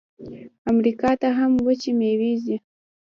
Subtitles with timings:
[0.71, 2.57] امریکا ته هم وچې میوې ځي.